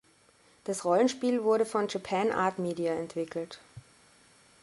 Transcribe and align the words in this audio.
Das 0.63 0.83
Rollenspiel 0.83 1.43
wurde 1.43 1.63
von 1.63 1.87
Japan 1.87 2.31
Art 2.31 2.57
Media 2.57 2.91
entwickelt. 2.93 3.59